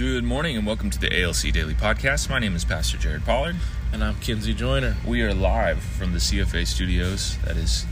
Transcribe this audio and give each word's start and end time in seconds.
Good 0.00 0.24
morning 0.24 0.56
and 0.56 0.66
welcome 0.66 0.88
to 0.88 0.98
the 0.98 1.22
ALC 1.22 1.52
Daily 1.52 1.74
Podcast. 1.74 2.30
My 2.30 2.38
name 2.38 2.56
is 2.56 2.64
Pastor 2.64 2.96
Jared 2.96 3.22
Pollard. 3.26 3.56
And 3.92 4.02
I'm 4.02 4.14
Kinsey 4.20 4.54
Joyner. 4.54 4.96
We 5.06 5.20
are 5.20 5.34
live 5.34 5.82
from 5.82 6.14
the 6.14 6.18
CFA 6.18 6.66
studios. 6.66 7.36
That 7.44 7.58
is 7.58 7.84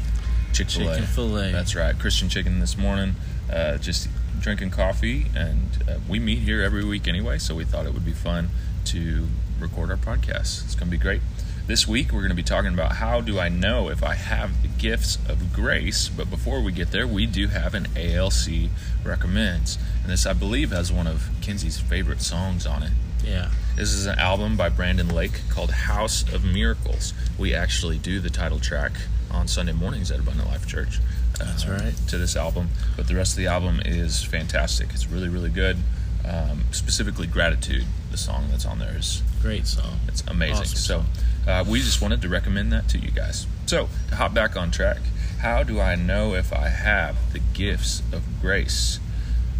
Chick 0.55 0.71
fil 0.71 0.89
A. 0.89 0.95
Chicken 0.95 1.07
filet. 1.07 1.53
That's 1.53 1.75
right. 1.75 1.99
Christian 1.99 2.31
chicken 2.31 2.61
this 2.61 2.79
morning. 2.79 3.15
Uh, 3.53 3.77
just 3.77 4.09
drinking 4.41 4.71
coffee. 4.71 5.27
And 5.37 5.85
uh, 5.87 5.99
we 6.09 6.19
meet 6.19 6.39
here 6.39 6.63
every 6.63 6.83
week 6.83 7.07
anyway, 7.07 7.37
so 7.37 7.55
we 7.55 7.67
thought 7.67 7.85
it 7.85 7.93
would 7.93 8.07
be 8.07 8.15
fun 8.15 8.49
to 8.87 9.29
record 9.61 9.91
our 9.91 9.99
podcast. 9.99 10.65
It's 10.65 10.75
going 10.75 10.91
to 10.91 10.91
be 10.91 10.97
great. 10.97 11.21
This 11.69 11.87
week 11.87 12.13
we're 12.13 12.21
going 12.21 12.31
to 12.31 12.35
be 12.35 12.43
talking 12.43 12.73
about 12.73 12.93
how 12.93 13.21
do 13.21 13.39
I 13.39 13.51
know 13.51 13.91
if 13.91 14.03
I 14.03 14.15
have 14.15 14.63
the 14.63 14.69
gifts 14.69 15.19
of 15.29 15.53
grace. 15.53 16.09
But 16.09 16.31
before 16.31 16.63
we 16.63 16.73
get 16.73 16.93
there, 16.93 17.07
we 17.07 17.27
do 17.27 17.49
have 17.49 17.75
an 17.75 17.89
ALC 17.95 18.71
recommends. 19.05 19.77
And 20.03 20.11
this, 20.11 20.25
I 20.25 20.33
believe, 20.33 20.71
has 20.71 20.91
one 20.91 21.07
of 21.07 21.29
Kinsey's 21.43 21.79
favorite 21.79 22.23
songs 22.23 22.67
on 22.67 22.83
it. 22.83 22.93
Yeah. 23.23 23.51
This 23.77 23.93
is 23.93 24.07
an 24.07 24.19
album 24.19 24.57
by 24.57 24.71
Brandon 24.71 25.11
Lake 25.11 25.43
called 25.51 25.71
House 25.71 26.23
of 26.33 26.43
Miracles. 26.43 27.13
We 27.39 27.53
actually 27.53 27.99
do 27.99 28.19
the 28.19 28.31
title 28.31 28.61
track 28.61 28.93
on 29.31 29.47
Sunday 29.47 29.75
mornings 29.75 30.11
at 30.11 30.21
Abundant 30.21 30.49
Life 30.49 30.67
Church. 30.67 31.01
uh, 31.39 31.45
That's 31.45 31.67
right. 31.69 31.95
To 32.09 32.17
this 32.17 32.35
album, 32.35 32.71
but 32.97 33.09
the 33.09 33.15
rest 33.15 33.33
of 33.33 33.37
the 33.37 33.47
album 33.47 33.83
is 33.85 34.25
fantastic. 34.25 34.89
It's 34.95 35.07
really, 35.07 35.29
really 35.29 35.51
good. 35.51 35.77
Um, 36.25 36.65
specifically, 36.73 37.27
"Gratitude," 37.27 37.87
the 38.11 38.19
song 38.19 38.49
that's 38.51 38.67
on 38.67 38.79
there 38.79 38.97
is 38.97 39.23
Great 39.41 39.67
song. 39.67 40.01
it's 40.09 40.23
amazing. 40.27 40.63
Awesome 40.63 40.77
so 40.77 41.51
uh, 41.51 41.65
we 41.67 41.81
just 41.81 42.03
wanted 42.03 42.21
to 42.23 42.29
recommend 42.29 42.73
that 42.73 42.89
to 42.91 42.99
you 42.99 43.11
guys. 43.11 43.47
So 43.67 43.89
to 44.09 44.17
hop 44.17 44.35
back 44.35 44.57
on 44.57 44.71
track, 44.71 44.99
how 45.41 45.63
do 45.63 45.81
I 45.81 45.95
know 45.95 46.35
if 46.35 46.53
I 46.53 46.69
have 46.69 47.33
the 47.33 47.39
gifts 47.39 48.03
of 48.13 48.23
grace? 48.41 48.99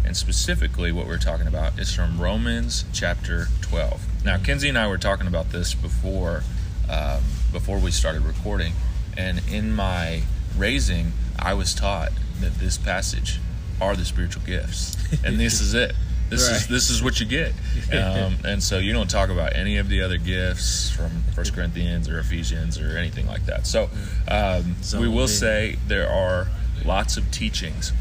And 0.05 0.15
specifically, 0.15 0.91
what 0.91 1.07
we're 1.07 1.17
talking 1.17 1.47
about 1.47 1.77
is 1.79 1.93
from 1.93 2.19
Romans 2.21 2.85
chapter 2.93 3.47
12. 3.61 4.23
Now, 4.25 4.37
Kinsey 4.37 4.69
and 4.69 4.77
I 4.77 4.87
were 4.87 4.97
talking 4.97 5.27
about 5.27 5.51
this 5.51 5.73
before 5.73 6.43
um, 6.89 7.21
before 7.51 7.77
we 7.79 7.91
started 7.91 8.23
recording, 8.23 8.73
and 9.15 9.41
in 9.51 9.73
my 9.73 10.23
raising, 10.57 11.11
I 11.37 11.53
was 11.53 11.73
taught 11.75 12.11
that 12.41 12.55
this 12.55 12.77
passage 12.77 13.39
are 13.79 13.95
the 13.95 14.05
spiritual 14.05 14.43
gifts, 14.43 14.97
and 15.23 15.39
this 15.39 15.61
is 15.61 15.73
it. 15.73 15.95
This 16.29 16.47
is 16.49 16.67
this 16.67 16.89
is 16.89 17.03
what 17.03 17.19
you 17.19 17.25
get. 17.25 17.53
Um, 17.91 18.35
and 18.45 18.61
so 18.61 18.77
you 18.77 18.93
don't 18.93 19.09
talk 19.09 19.29
about 19.29 19.55
any 19.55 19.77
of 19.77 19.89
the 19.89 20.03
other 20.03 20.19
gifts 20.19 20.91
from 20.91 21.09
First 21.33 21.55
Corinthians 21.55 22.07
or 22.07 22.19
Ephesians 22.19 22.79
or 22.79 22.95
anything 22.99 23.25
like 23.25 23.47
that. 23.47 23.65
So 23.65 23.89
um, 24.27 24.75
we 24.99 25.07
will 25.07 25.27
say 25.27 25.77
there 25.87 26.07
are 26.07 26.47
lots 26.85 27.17
of 27.17 27.31
teachings 27.31 27.91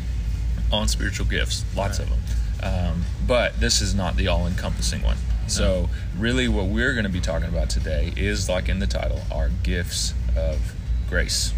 on 0.70 0.86
spiritual 0.88 1.24
gifts, 1.24 1.64
lots 1.74 2.00
of 2.00 2.10
them. 2.10 2.18
Um, 2.62 3.04
but 3.26 3.58
this 3.60 3.80
is 3.80 3.94
not 3.94 4.16
the 4.16 4.28
all-encompassing 4.28 5.02
one. 5.02 5.16
So 5.46 5.88
really, 6.18 6.48
what 6.48 6.66
we're 6.66 6.92
going 6.92 7.06
to 7.06 7.10
be 7.12 7.20
talking 7.20 7.48
about 7.48 7.70
today 7.70 8.12
is, 8.14 8.46
like 8.50 8.68
in 8.68 8.78
the 8.78 8.86
title, 8.86 9.22
our 9.32 9.48
gifts 9.62 10.12
of 10.36 10.74
grace. 11.08 11.54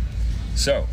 So 0.55 0.87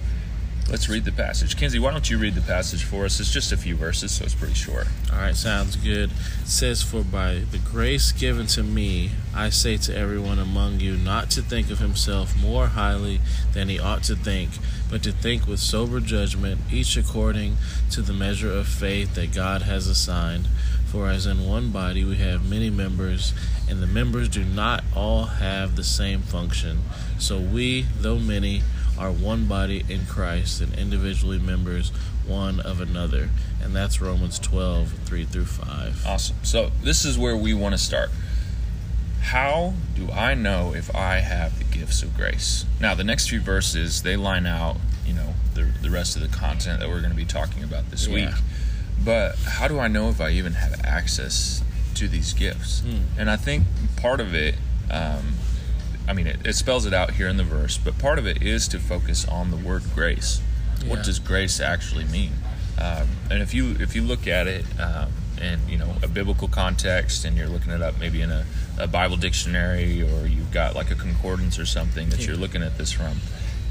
let's 0.69 0.89
read 0.89 1.05
the 1.05 1.11
passage. 1.11 1.55
Kinsey, 1.55 1.79
why 1.79 1.91
don't 1.91 2.09
you 2.09 2.17
read 2.17 2.35
the 2.35 2.41
passage 2.41 2.83
for 2.83 3.05
us? 3.05 3.19
It's 3.19 3.31
just 3.31 3.51
a 3.51 3.57
few 3.57 3.75
verses, 3.75 4.11
so 4.11 4.25
it's 4.25 4.35
pretty 4.35 4.53
short. 4.53 4.88
All 5.11 5.19
right, 5.19 5.35
sounds 5.35 5.75
good. 5.78 6.11
It 6.11 6.47
says, 6.47 6.83
For 6.83 7.03
by 7.03 7.44
the 7.51 7.57
grace 7.57 8.11
given 8.11 8.47
to 8.47 8.63
me, 8.63 9.11
I 9.33 9.50
say 9.50 9.77
to 9.77 9.95
everyone 9.95 10.39
among 10.39 10.79
you 10.81 10.97
not 10.97 11.31
to 11.31 11.41
think 11.41 11.72
of 11.72 11.79
himself 11.79 12.35
more 12.38 12.67
highly 12.67 13.22
than 13.53 13.69
he 13.69 13.79
ought 13.79 14.03
to 14.03 14.16
think, 14.16 14.51
but 14.89 15.03
to 15.03 15.11
think 15.11 15.47
with 15.47 15.59
sober 15.59 16.00
judgment, 16.00 16.59
each 16.72 16.97
according 16.97 17.57
to 17.91 18.01
the 18.01 18.13
measure 18.13 18.51
of 18.51 18.67
faith 18.67 19.16
that 19.16 19.33
God 19.33 19.61
has 19.61 19.88
assigned. 19.88 20.47
For 20.88 21.09
as 21.09 21.25
in 21.25 21.45
one 21.45 21.72
body 21.72 22.03
we 22.03 22.16
have 22.17 22.50
many 22.50 22.69
members, 22.69 23.33
and 23.69 23.81
the 23.81 23.88
members 23.88 24.29
do 24.29 24.44
not 24.44 24.83
all 24.95 25.25
have 25.25 25.75
the 25.75 25.83
same 25.83 26.22
function. 26.22 26.81
So 27.19 27.39
we, 27.39 27.85
though 28.00 28.19
many, 28.19 28.63
are 28.97 29.12
one 29.12 29.46
body 29.46 29.84
in 29.90 30.06
Christ 30.06 30.62
and 30.62 30.74
individually 30.75 31.40
members 31.40 31.90
one 32.25 32.59
of 32.59 32.81
another. 32.81 33.30
And 33.62 33.75
that's 33.75 34.02
Romans 34.02 34.40
12, 34.40 34.91
3 35.06 35.24
through 35.25 35.46
5. 35.46 36.06
Awesome. 36.06 36.35
So 36.44 36.72
this 36.84 37.06
is 37.06 37.18
where 37.18 37.36
we 37.38 37.53
want 37.53 37.74
to 37.74 37.78
start. 37.78 38.09
How 39.22 39.74
do 39.96 40.09
I 40.12 40.34
know 40.36 40.74
if 40.74 40.94
I 40.96 41.18
have 41.19 41.57
the 41.57 41.66
gifts 41.66 42.02
of 42.02 42.16
grace? 42.16 42.66
Now, 42.80 42.96
the 42.96 43.03
next 43.03 43.30
few 43.30 43.41
verses 43.41 44.03
they 44.03 44.16
line 44.16 44.46
out, 44.46 44.78
you 45.06 45.13
know, 45.13 45.34
the 45.53 45.68
the 45.81 45.90
rest 45.90 46.16
of 46.16 46.22
the 46.22 46.30
content 46.30 46.80
that 46.80 46.88
we're 46.88 47.00
going 47.00 47.12
to 47.12 47.18
be 47.18 47.25
talking 47.25 47.63
about 47.63 47.90
this 47.91 48.07
Yeah. 48.07 48.13
week. 48.28 48.36
But 49.03 49.36
how 49.38 49.68
do 49.68 49.80
I 49.80 49.88
know 49.88 50.09
if 50.09 50.22
I 50.22 50.30
even 50.31 50.53
have 50.53 50.84
access 50.86 51.62
to 51.96 52.07
these 52.07 52.31
gifts? 52.34 52.81
Hmm. 52.81 53.00
And 53.18 53.30
I 53.30 53.36
think 53.36 53.66
part 53.97 54.22
of 54.22 54.34
it, 54.34 54.56
um, 54.90 55.36
I 56.07 56.13
mean, 56.13 56.28
it, 56.28 56.45
it 56.45 56.53
spells 56.53 56.85
it 56.85 56.94
out 56.94 57.12
here 57.12 57.28
in 57.28 57.38
the 57.38 57.44
verse, 57.44 57.78
but 57.78 57.97
part 58.00 58.18
of 58.18 58.25
it 58.25 58.41
is 58.41 58.68
to 58.69 58.79
focus 58.79 59.28
on 59.28 59.51
the 59.51 59.57
word 59.57 59.84
grace. 59.94 60.41
What 60.85 61.03
does 61.03 61.19
grace 61.19 61.59
actually 61.59 62.06
mean? 62.06 62.31
Um, 62.79 63.07
and 63.31 63.41
if 63.41 63.53
you 63.53 63.72
if 63.79 63.95
you 63.95 64.03
look 64.03 64.28
at 64.28 64.47
it 64.47 64.63
um, 64.79 65.12
in 65.41 65.59
you 65.68 65.78
know 65.78 65.95
a 66.03 66.07
biblical 66.07 66.47
context, 66.47 67.25
and 67.25 67.35
you're 67.35 67.47
looking 67.50 67.73
it 67.73 67.81
up 67.81 68.00
maybe 68.00 68.22
in 68.22 68.29
a, 68.31 68.45
a 68.79 68.88
Bible 68.88 69.18
dictionary, 69.18 70.01
or 70.03 70.28
you've 70.28 70.51
got 70.51 70.75
like 70.75 70.91
a 70.91 70.95
concordance 70.95 71.57
or 71.59 71.66
something 71.66 72.09
that 72.09 72.19
Yeah. 72.22 72.28
you're 72.28 72.35
looking 72.38 72.62
at 72.62 72.78
this 72.78 72.91
from, 72.91 73.19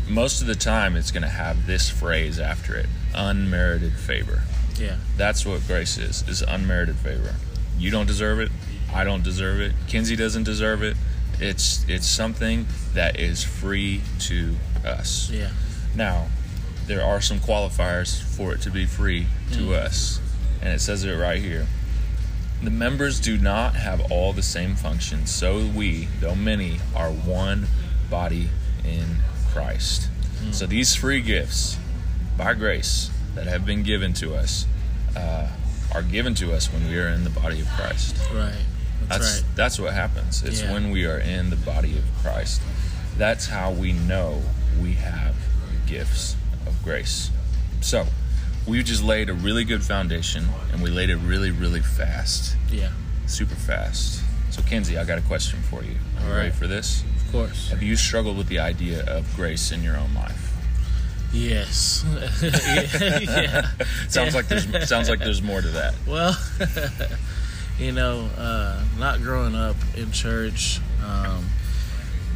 most 0.09 0.41
of 0.41 0.47
the 0.49 0.57
time 0.57 0.97
it's 0.97 1.11
going 1.13 1.23
to 1.23 1.29
have 1.29 1.67
this 1.67 1.89
phrase 1.89 2.39
after 2.41 2.75
it: 2.75 2.87
unmerited 3.15 3.93
favor. 3.95 4.43
Yeah. 4.79 4.97
That's 5.17 5.47
what 5.47 5.65
grace 5.67 5.97
is: 5.97 6.23
is 6.29 6.43
unmerited 6.43 6.97
favor. 6.97 7.37
You 7.79 7.91
don't 7.91 8.07
deserve 8.07 8.41
it. 8.41 8.51
I 8.93 9.05
don't 9.05 9.23
deserve 9.23 9.61
it. 9.61 9.73
Kinsey 9.87 10.17
doesn't 10.17 10.45
deserve 10.45 10.83
it. 10.83 10.97
It's 11.41 11.85
it's 11.89 12.07
something 12.07 12.67
that 12.95 13.19
is 13.21 13.45
free 13.45 14.01
to 14.21 14.57
us. 14.85 15.31
Yeah. 15.31 15.51
Now, 15.95 16.29
there 16.87 17.03
are 17.05 17.21
some 17.21 17.39
qualifiers 17.41 18.23
for 18.23 18.53
it 18.55 18.61
to 18.63 18.71
be 18.71 18.87
free 18.87 19.27
to 19.53 19.59
Mm. 19.59 19.73
us, 19.85 20.21
and 20.63 20.73
it 20.73 20.81
says 20.81 21.05
it 21.05 21.13
right 21.13 21.41
here. 21.43 21.67
The 22.63 22.71
members 22.71 23.21
do 23.21 23.37
not 23.37 23.75
have 23.77 24.01
all 24.11 24.33
the 24.33 24.43
same 24.43 24.77
functions, 24.77 25.31
so 25.31 25.67
we, 25.67 26.09
though 26.21 26.35
many, 26.35 26.81
are 26.95 27.11
one 27.11 27.67
body 28.09 28.49
in 28.85 29.17
Christ. 29.53 30.09
Mm. 30.43 30.55
So 30.55 30.67
these 30.67 30.95
free 30.95 31.21
gifts, 31.21 31.77
by 32.39 32.55
grace, 32.55 33.11
that 33.35 33.47
have 33.47 33.67
been 33.67 33.83
given 33.83 34.15
to 34.15 34.35
us, 34.35 34.65
uh, 35.15 35.49
are 35.93 36.03
given 36.03 36.35
to 36.37 36.53
us 36.55 36.73
when 36.73 36.89
we 36.89 36.99
are 36.99 37.09
in 37.09 37.25
the 37.25 37.31
body 37.31 37.61
of 37.61 37.69
Christ. 37.71 38.17
Right. 38.33 38.55
That's, 39.09 39.19
That's 39.19 39.43
right. 39.43 39.57
that's 39.57 39.79
what 39.81 39.93
happens. 39.93 40.43
It's 40.43 40.63
Yeah. 40.63 40.73
when 40.73 40.91
we 40.91 41.07
are 41.07 41.19
in 41.19 41.51
the 41.51 41.57
body 41.57 41.97
of 41.97 42.05
Christ. 42.23 42.61
That's 43.19 43.47
how 43.47 43.71
we 43.71 43.93
know 43.93 44.43
we 44.81 44.95
have 44.95 45.35
gifts 45.87 46.37
of 46.67 46.83
grace. 46.83 47.31
So, 47.81 48.07
we 48.67 48.83
just 48.83 49.03
laid 49.03 49.29
a 49.31 49.35
really 49.35 49.65
good 49.65 49.85
foundation 49.85 50.49
and 50.73 50.83
we 50.83 50.91
laid 50.91 51.09
it 51.11 51.17
really 51.17 51.51
really 51.51 51.81
fast. 51.81 52.57
Yeah. 52.71 52.91
Super 53.27 53.55
fast. 53.55 54.23
So, 54.51 54.63
Kinsey, 54.63 54.99
I 54.99 55.05
got 55.05 55.19
a 55.19 55.23
question 55.23 55.61
for 55.63 55.83
you. 55.83 55.97
Are 56.19 56.27
you 56.27 56.31
All 56.33 56.37
ready 56.37 56.51
for 56.51 56.67
this? 56.67 57.05
Of 57.27 57.33
course. 57.33 57.71
Have 57.71 57.83
you 57.83 57.97
struggled 57.97 58.37
with 58.39 58.49
the 58.49 58.59
idea 58.59 59.05
of 59.07 59.35
grace 59.37 59.71
in 59.73 59.83
your 59.83 59.97
own 59.97 60.15
life? 60.15 60.53
Yes. 61.33 62.05
yeah. 62.43 63.19
yeah. 63.21 63.71
sounds 64.09 64.35
like 64.35 64.49
there's 64.49 64.89
sounds 64.89 65.09
like 65.09 65.19
there's 65.19 65.43
more 65.43 65.61
to 65.61 65.69
that. 65.69 65.95
Well, 66.07 66.37
you 67.79 67.93
know, 67.93 68.29
uh, 68.39 68.83
not 68.99 69.21
growing 69.21 69.55
up 69.55 69.77
in 69.97 70.11
church, 70.13 70.81
um, 71.05 71.45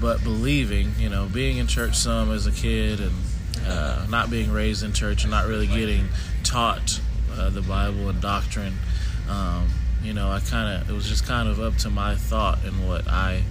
but 0.00 0.22
believing, 0.22 0.92
you 0.98 1.08
know, 1.08 1.26
being 1.32 1.56
in 1.58 1.66
church 1.66 1.94
some 1.96 2.30
as 2.30 2.46
a 2.46 2.52
kid 2.52 3.00
and 3.00 3.12
uh, 3.66 4.06
not 4.10 4.30
being 4.30 4.50
raised 4.52 4.82
in 4.82 4.92
church 4.92 5.22
and 5.22 5.30
not 5.30 5.46
really 5.46 5.66
getting 5.66 6.08
taught 6.44 7.00
uh, 7.34 7.48
the 7.50 7.62
Bible 7.62 8.08
and 8.08 8.20
doctrine. 8.20 8.74
Um, 9.28 9.68
you 10.02 10.12
know, 10.14 10.30
I 10.30 10.40
kind 10.40 10.82
of, 10.82 10.88
it 10.90 10.92
was 10.92 11.08
just 11.08 11.26
kind 11.26 11.48
of 11.48 11.60
up 11.60 11.76
to 11.78 11.90
my 11.90 12.14
thought 12.16 12.64
and 12.64 12.88
what 12.88 13.06
I, 13.08 13.42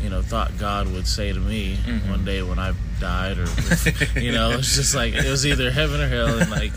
you 0.00 0.08
know, 0.10 0.22
thought 0.22 0.56
God 0.58 0.90
would 0.92 1.06
say 1.06 1.32
to 1.32 1.38
me 1.38 1.76
Mhm. 1.84 2.08
one 2.10 2.24
day 2.24 2.42
when 2.42 2.58
I 2.58 2.72
died, 3.00 3.38
or 3.38 3.46
you 4.20 4.32
know, 4.32 4.50
it's 4.52 4.76
just 4.76 4.94
like 4.94 5.14
it 5.14 5.28
was 5.28 5.44
either 5.46 5.70
heaven 5.70 6.00
or 6.00 6.08
hell, 6.08 6.38
and 6.38 6.50
like, 6.50 6.72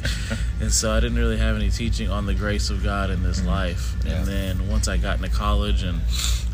and 0.66 0.74
so 0.74 0.92
I 0.92 1.00
didn't 1.00 1.18
really 1.20 1.38
have 1.38 1.56
any 1.56 1.70
teaching 1.70 2.10
on 2.10 2.26
the 2.26 2.34
grace 2.34 2.72
of 2.72 2.82
God 2.84 3.12
in 3.12 3.22
this 3.22 3.46
life. 3.46 3.94
Yeah. 4.04 4.14
And 4.14 4.28
then 4.28 4.68
once 4.68 4.88
I 4.88 4.98
got 4.98 5.18
into 5.18 5.30
college 5.30 5.84
and 5.84 6.02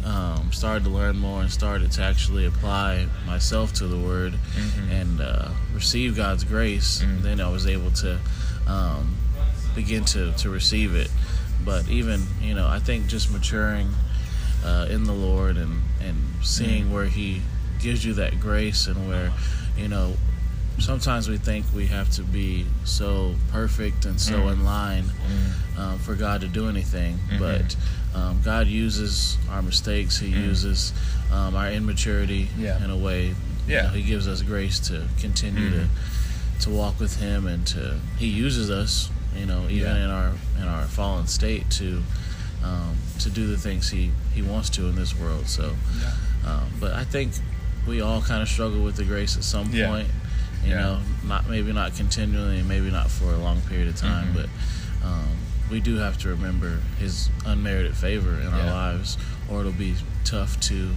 um, 0.06 0.52
started 0.52 0.84
to 0.84 0.90
learn 0.90 1.18
more 1.18 1.40
and 1.42 1.50
started 1.50 1.92
to 1.94 2.02
actually 2.04 2.46
apply 2.46 3.08
myself 3.26 3.72
to 3.76 3.88
the 3.88 3.98
Word 3.98 4.34
Mm-hmm. 4.34 4.92
and 4.92 5.22
uh, 5.22 5.50
receive 5.74 6.16
God's 6.18 6.44
grace, 6.44 7.02
Mm. 7.02 7.22
then 7.22 7.40
I 7.40 7.50
was 7.50 7.66
able 7.66 7.92
to 8.04 8.20
um, 8.68 9.16
begin 9.76 10.04
to, 10.06 10.34
to 10.34 10.50
receive 10.50 10.94
it. 10.94 11.10
But 11.64 11.88
even, 11.90 12.24
you 12.42 12.54
know, 12.54 12.68
I 12.68 12.80
think 12.80 13.08
just 13.08 13.32
maturing 13.32 13.90
uh, 14.66 14.88
in 14.90 15.06
the 15.06 15.14
Lord 15.14 15.56
and, 15.56 15.84
and 16.02 16.18
seeing 16.44 16.86
Mm. 16.88 16.92
where 16.92 17.06
He 17.06 17.42
gives 17.80 18.04
you 18.04 18.14
that 18.16 18.40
grace 18.42 18.88
and 18.88 19.08
where, 19.08 19.32
you 19.78 19.88
know, 19.88 20.16
sometimes 20.80 21.30
we 21.30 21.38
think 21.38 21.66
we 21.76 21.88
have 21.88 22.10
to 22.12 22.24
be 22.24 22.66
so 22.86 23.36
perfect 23.52 24.06
and 24.06 24.20
so 24.20 24.34
Mm. 24.42 24.54
in 24.54 24.64
line 24.66 25.06
um, 25.78 25.98
for 26.00 26.16
God 26.16 26.42
to 26.42 26.48
do 26.48 26.68
anything, 26.70 27.18
Mhm. 27.32 27.40
but 27.40 27.76
um, 28.14 28.42
God 28.44 28.68
uses 28.68 29.38
our 29.50 29.62
mistakes. 29.62 30.18
He 30.20 30.32
Mm. 30.32 30.46
uses 30.48 30.94
um, 31.32 31.56
our 31.56 31.72
immaturity 31.72 32.50
Yeah. 32.58 32.84
in 32.84 32.90
a 32.90 32.98
way. 32.98 33.34
You 33.68 33.76
know, 33.84 33.90
he 33.90 34.02
gives 34.04 34.28
us 34.28 34.42
grace 34.42 34.80
to 34.90 35.08
continue 35.20 35.70
Mhm. 35.70 35.74
to 35.74 35.90
to 36.66 36.70
walk 36.70 37.00
with 37.00 37.16
Him, 37.16 37.48
and 37.48 37.66
to 37.68 37.96
He 38.18 38.28
uses 38.28 38.70
us. 38.70 39.10
You 39.36 39.46
know, 39.48 39.64
even 39.70 39.96
Yeah. 39.96 40.04
in 40.06 40.10
our 40.12 40.32
in 40.60 40.68
our 40.68 40.86
fallen 40.88 41.28
state, 41.28 41.70
to 41.72 42.04
um, 42.64 42.98
to 43.20 43.30
do 43.30 43.48
the 43.48 43.58
things 43.58 43.90
He 43.90 44.12
He 44.36 44.42
wants 44.42 44.70
to 44.72 44.88
in 44.88 44.96
this 44.96 45.16
world. 45.16 45.48
So, 45.48 45.76
um, 46.46 46.66
but 46.80 46.94
I 46.94 47.04
think 47.06 47.32
we 47.88 48.02
all 48.02 48.22
kind 48.22 48.42
of 48.44 48.50
struggle 48.50 48.82
with 48.84 48.96
the 48.98 49.04
grace 49.06 49.36
at 49.38 49.44
some 49.44 49.72
Yeah. 49.74 49.88
point. 49.88 50.10
You 50.64 50.72
Yeah. 50.72 50.82
know, 50.82 51.00
not 51.24 51.50
maybe 51.50 51.72
not 51.74 51.96
continually, 51.96 52.62
maybe 52.64 52.92
not 52.92 53.10
for 53.10 53.34
a 53.34 53.38
long 53.38 53.62
period 53.62 53.88
of 53.88 53.96
time, 53.96 54.28
Mhm. 54.30 54.34
but 54.34 54.50
um, 55.08 55.28
we 55.72 55.80
do 55.80 55.98
have 55.98 56.18
to 56.20 56.30
remember 56.30 56.80
His 57.00 57.30
unmerited 57.46 57.96
favor 57.96 58.40
in 58.40 58.48
our 58.48 58.66
lives, 58.66 59.18
or 59.50 59.62
it'll 59.62 59.72
be 59.72 59.96
tough 60.24 60.60
to, 60.62 60.96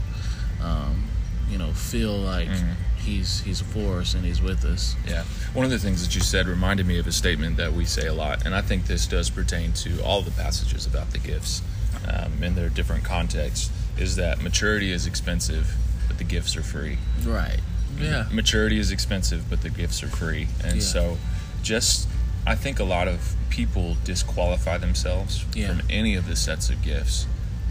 um, 0.63 1.05
you 1.51 1.57
know, 1.59 1.73
feel 1.73 2.17
like 2.19 2.49
Mhm. 2.49 2.75
He's 2.97 3.41
He's 3.41 3.61
for 3.61 4.01
us 4.01 4.15
and 4.15 4.25
He's 4.25 4.41
with 4.41 4.65
us. 4.65 4.97
Yeah. 5.07 5.25
One 5.53 5.65
of 5.65 5.71
the 5.71 5.79
things 5.79 6.03
that 6.03 6.15
you 6.15 6.21
said 6.23 6.47
reminded 6.47 6.87
me 6.87 6.99
of 6.99 7.07
a 7.07 7.13
statement 7.13 7.57
that 7.59 7.73
we 7.75 7.85
say 7.85 8.07
a 8.07 8.15
lot, 8.15 8.45
and 8.47 8.55
I 8.55 8.61
think 8.63 8.87
this 8.87 9.07
does 9.07 9.29
pertain 9.31 9.73
to 9.85 10.01
all 10.03 10.23
the 10.23 10.31
passages 10.31 10.87
about 10.87 11.11
the 11.13 11.19
gifts 11.19 11.63
um, 12.09 12.43
in 12.43 12.55
their 12.55 12.69
different 12.69 13.05
contexts, 13.05 13.71
is 13.97 14.17
that 14.17 14.43
maturity 14.43 14.91
is 14.93 15.07
expensive, 15.07 15.75
but 16.09 16.19
the 16.19 16.25
gifts 16.25 16.55
are 16.57 16.63
free. 16.63 16.99
Right. 17.25 17.61
Yeah. 17.99 18.26
Maturity 18.32 18.79
is 18.79 18.91
expensive, 18.91 19.49
but 19.50 19.62
the 19.62 19.70
gifts 19.70 20.02
are 20.02 20.08
free. 20.08 20.49
And 20.64 20.76
Yeah. 20.76 20.82
so, 20.82 21.19
just, 21.62 22.08
I 22.46 22.55
think 22.55 22.79
a 22.79 22.85
lot 22.85 23.08
of 23.08 23.35
people 23.50 23.96
disqualify 24.05 24.79
themselves 24.79 25.44
Yeah. 25.55 25.69
from 25.69 25.82
any 25.88 26.14
of 26.17 26.26
the 26.26 26.37
sets 26.37 26.70
of 26.70 26.82
gifts 26.82 27.26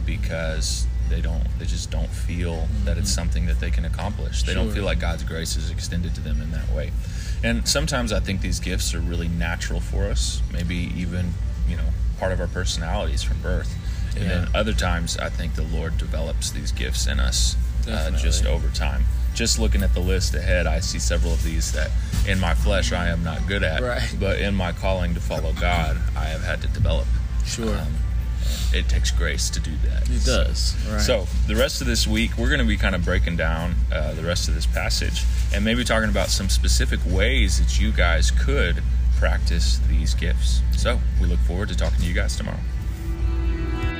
because 0.05 0.87
they 1.09 1.21
don't 1.21 1.43
they 1.59 1.65
just 1.65 1.91
don't 1.91 2.09
feel 2.09 2.67
that 2.85 2.97
it's 2.97 3.11
something 3.11 3.45
that 3.45 3.59
they 3.59 3.69
can 3.69 3.85
accomplish 3.85 4.43
they 4.43 4.53
don't 4.53 4.67
Mm-hmm. 4.67 4.75
Feel 4.75 4.85
like 4.85 4.99
god's 4.99 5.23
grace 5.23 5.55
is 5.57 5.69
extended 5.69 6.15
to 6.15 6.21
them 6.21 6.41
in 6.41 6.51
that 6.51 6.69
way 6.71 6.91
and 7.43 7.67
sometimes 7.67 8.11
i 8.13 8.19
think 8.21 8.41
these 8.41 8.59
gifts 8.59 8.93
are 8.95 8.99
really 9.01 9.27
natural 9.27 9.79
for 9.81 10.05
us 10.05 10.41
maybe 10.51 10.91
even 10.95 11.33
you 11.67 11.75
know 11.75 11.89
part 12.19 12.31
of 12.31 12.39
our 12.39 12.47
personalities 12.47 13.21
from 13.21 13.41
birth 13.41 13.75
and 14.15 14.29
then 14.29 14.47
other 14.55 14.73
times 14.73 15.17
i 15.17 15.29
think 15.29 15.55
the 15.55 15.63
lord 15.63 15.97
develops 15.97 16.51
these 16.51 16.71
gifts 16.71 17.05
in 17.05 17.19
us 17.19 17.55
uh, 17.89 18.09
just 18.11 18.45
over 18.45 18.69
time 18.69 19.03
just 19.33 19.59
looking 19.59 19.81
at 19.83 19.93
the 19.93 19.99
list 19.99 20.35
ahead 20.35 20.67
i 20.67 20.79
see 20.79 20.99
several 20.99 21.33
of 21.33 21.43
these 21.43 21.71
that 21.71 21.89
in 22.27 22.39
my 22.39 22.53
flesh 22.53 22.91
i 22.93 23.07
am 23.07 23.23
not 23.23 23.45
good 23.47 23.63
at 23.63 23.81
Right. 23.81 24.15
but 24.19 24.39
in 24.39 24.53
my 24.55 24.71
calling 24.71 25.13
to 25.15 25.19
follow 25.19 25.53
god 25.53 25.97
i 26.15 26.25
have 26.25 26.43
had 26.43 26.61
to 26.61 26.67
develop 26.69 27.05
Sure. 27.45 27.75
um, 27.77 27.93
it 28.73 28.87
takes 28.89 29.11
grace 29.11 29.49
to 29.51 29.59
do 29.59 29.71
that. 29.87 30.09
it 30.09 30.25
does. 30.25 30.75
Right. 30.89 30.99
So, 30.99 31.27
the 31.47 31.55
rest 31.55 31.79
of 31.81 31.87
this 31.87 32.07
week, 32.07 32.31
we're 32.37 32.47
going 32.49 32.59
to 32.59 32.65
be 32.65 32.75
kind 32.75 32.95
of 32.95 33.05
breaking 33.05 33.37
down 33.37 33.75
uh, 33.91 34.13
the 34.13 34.23
rest 34.23 34.47
of 34.49 34.55
this 34.55 34.65
passage 34.65 35.23
and 35.53 35.63
maybe 35.63 35.83
talking 35.83 36.09
about 36.09 36.29
some 36.29 36.49
specific 36.49 36.99
ways 37.05 37.59
that 37.59 37.79
you 37.79 37.91
guys 37.91 38.31
could 38.31 38.81
practice 39.17 39.79
these 39.89 40.13
gifts. 40.15 40.61
So, 40.75 40.99
we 41.21 41.27
look 41.27 41.39
forward 41.41 41.69
to 41.69 41.77
talking 41.77 41.99
to 41.99 42.05
you 42.05 42.13
guys 42.15 42.35
tomorrow. 42.35 42.59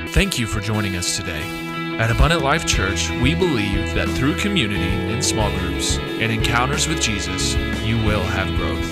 Thank 0.08 0.38
you 0.38 0.46
for 0.46 0.60
joining 0.60 0.96
us 0.96 1.16
today. 1.16 1.63
At 1.96 2.10
Abundant 2.10 2.42
Life 2.42 2.66
Church, 2.66 3.08
we 3.22 3.36
believe 3.36 3.94
that 3.94 4.08
through 4.08 4.34
community 4.36 5.12
in 5.12 5.22
small 5.22 5.48
groups 5.60 5.96
and 5.98 6.32
encounters 6.32 6.88
with 6.88 7.00
Jesus, 7.00 7.54
you 7.84 7.98
will 7.98 8.24
have 8.24 8.48
growth. 8.56 8.84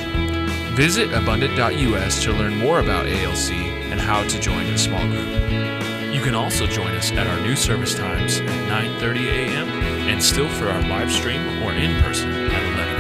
Visit 0.77 1.13
abundant.us 1.13 2.23
to 2.23 2.33
learn 2.33 2.55
more 2.55 2.79
about 2.79 3.07
ALC 3.07 3.51
and 3.91 4.01
how 4.01 4.23
to 4.23 4.39
join 4.39 4.67
a 4.67 4.79
small 4.79 5.05
group. 5.09 5.29
You 6.15 6.23
can 6.23 6.37
also 6.37 6.65
join 6.69 6.95
us 6.95 7.11
at 7.11 7.27
our 7.27 7.41
new 7.41 7.57
service 7.57 7.93
times 7.93 8.39
at 8.39 8.69
9:30 9.01 9.27
a.m. 9.27 9.69
and 10.09 10.23
still 10.23 10.49
for 10.49 10.69
our 10.69 10.83
live 10.83 11.11
stream 11.11 11.43
or 11.65 11.73
in 11.73 12.01
person 12.03 12.31
at 12.31 12.63
11 12.63 12.79
a.m. 12.79 12.92